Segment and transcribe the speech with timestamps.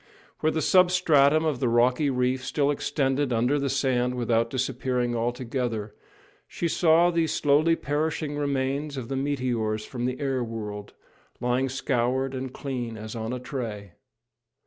[0.39, 5.93] Where the substratum of the rocky reef still extended under the sand without disappearing altogether,
[6.47, 10.93] she saw these slowly perishing remains of the meteors from the air world,
[11.39, 13.91] lying scoured and clean as on a tray.